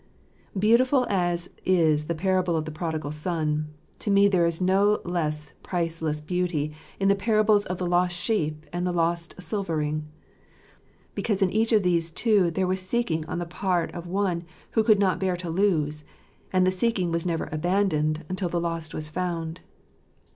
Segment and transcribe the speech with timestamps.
[0.57, 3.67] Beautiful as is the parable of the Prodigal Son,
[3.99, 8.15] to me there is a no less priceless beauty in the parables of the Lost
[8.15, 10.05] Sheep and the Lost Silverling,
[11.13, 14.83] because in each of these two there was seeking on the part of one who
[14.83, 16.03] could not bear to lose,
[16.51, 19.61] and the seeking was never abandoned until the lost was found.